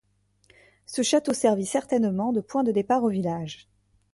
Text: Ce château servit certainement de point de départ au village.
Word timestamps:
Ce 0.87 1.03
château 1.03 1.31
servit 1.31 1.67
certainement 1.67 2.33
de 2.33 2.41
point 2.41 2.63
de 2.63 2.71
départ 2.71 3.03
au 3.03 3.09
village. 3.09 3.67